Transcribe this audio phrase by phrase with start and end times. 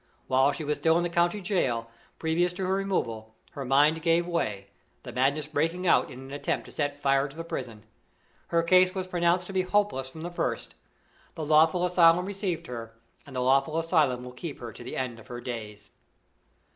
[0.25, 4.25] While she was still in the county jail, previous to her removal, her mind gave
[4.25, 4.69] way,
[5.03, 7.83] the madness breaking out in an attempt to set fire to the prison.
[8.47, 10.73] Her case was pronounced to be hopeless from the first.
[11.35, 12.95] The lawful asylum received her,
[13.27, 15.91] and the lawful asylum will keep her to the end of her days.